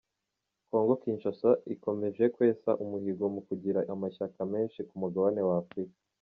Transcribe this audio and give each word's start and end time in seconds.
Congo 0.69 0.93
Kinshasa 1.01 1.49
ikomeje 1.73 2.23
kwesa 2.35 2.69
umuhigo 2.83 3.23
wo 3.33 3.39
kugira 3.47 3.79
amashyaka 3.93 4.41
menshi 4.53 4.79
ku 4.87 4.93
mugabane 5.01 5.41
wa 5.49 5.55
Afurika. 5.63 5.97